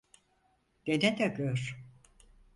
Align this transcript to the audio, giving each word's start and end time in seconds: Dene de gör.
Dene 0.85 1.17
de 1.17 1.25
gör. 1.27 1.77